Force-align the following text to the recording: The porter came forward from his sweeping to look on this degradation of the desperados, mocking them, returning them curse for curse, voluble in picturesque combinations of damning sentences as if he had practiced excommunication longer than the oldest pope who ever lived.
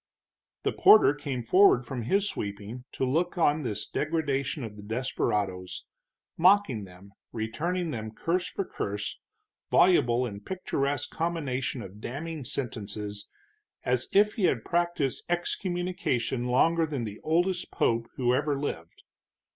The 0.63 0.73
porter 0.73 1.13
came 1.13 1.43
forward 1.43 1.85
from 1.85 2.01
his 2.01 2.27
sweeping 2.27 2.85
to 2.93 3.05
look 3.05 3.37
on 3.37 3.61
this 3.61 3.87
degradation 3.87 4.63
of 4.63 4.75
the 4.75 4.81
desperados, 4.81 5.85
mocking 6.37 6.85
them, 6.85 7.11
returning 7.31 7.91
them 7.91 8.09
curse 8.09 8.47
for 8.47 8.65
curse, 8.65 9.19
voluble 9.69 10.25
in 10.25 10.39
picturesque 10.41 11.11
combinations 11.11 11.85
of 11.85 12.01
damning 12.01 12.43
sentences 12.45 13.29
as 13.83 14.07
if 14.11 14.33
he 14.33 14.45
had 14.45 14.65
practiced 14.65 15.23
excommunication 15.29 16.45
longer 16.45 16.87
than 16.87 17.03
the 17.03 17.19
oldest 17.21 17.69
pope 17.69 18.09
who 18.15 18.33
ever 18.33 18.59
lived. 18.59 19.03